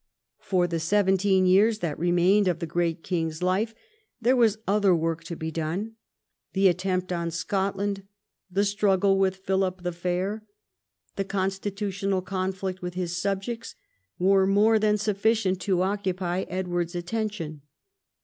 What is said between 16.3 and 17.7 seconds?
Edward's attention.